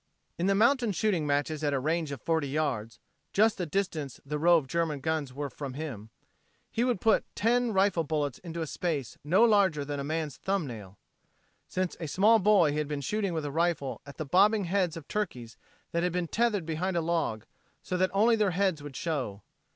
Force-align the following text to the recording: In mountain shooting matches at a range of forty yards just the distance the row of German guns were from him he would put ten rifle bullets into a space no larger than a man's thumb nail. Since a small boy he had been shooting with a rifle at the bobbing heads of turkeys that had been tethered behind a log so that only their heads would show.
In 0.39 0.47
mountain 0.57 0.93
shooting 0.93 1.27
matches 1.27 1.63
at 1.63 1.75
a 1.75 1.79
range 1.79 2.11
of 2.11 2.23
forty 2.23 2.47
yards 2.47 2.97
just 3.33 3.59
the 3.59 3.67
distance 3.67 4.19
the 4.25 4.39
row 4.39 4.57
of 4.57 4.65
German 4.65 4.99
guns 4.99 5.31
were 5.31 5.47
from 5.51 5.75
him 5.75 6.09
he 6.71 6.83
would 6.83 6.99
put 6.99 7.23
ten 7.35 7.71
rifle 7.71 8.03
bullets 8.03 8.39
into 8.39 8.63
a 8.63 8.65
space 8.65 9.19
no 9.23 9.43
larger 9.43 9.85
than 9.85 9.99
a 9.99 10.03
man's 10.03 10.37
thumb 10.37 10.65
nail. 10.65 10.97
Since 11.67 11.97
a 11.99 12.07
small 12.07 12.39
boy 12.39 12.71
he 12.71 12.79
had 12.79 12.87
been 12.87 13.01
shooting 13.01 13.35
with 13.35 13.45
a 13.45 13.51
rifle 13.51 14.01
at 14.03 14.17
the 14.17 14.25
bobbing 14.25 14.63
heads 14.63 14.97
of 14.97 15.07
turkeys 15.07 15.55
that 15.91 16.01
had 16.01 16.13
been 16.13 16.27
tethered 16.27 16.65
behind 16.65 16.97
a 16.97 17.01
log 17.01 17.45
so 17.83 17.95
that 17.97 18.09
only 18.11 18.35
their 18.35 18.49
heads 18.57 18.81
would 18.81 18.95
show. 18.95 19.43